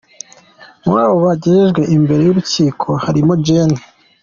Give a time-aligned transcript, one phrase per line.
[0.85, 3.71] Muri abo bagejejwe imbere y’urukiko harimo Gen.